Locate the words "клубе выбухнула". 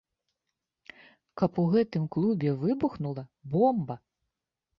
2.15-3.23